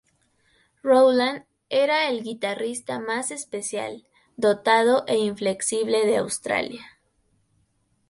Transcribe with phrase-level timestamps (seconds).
[0.81, 6.83] Rowland era el guitarrista más especial, dotado e inflexible de Australia.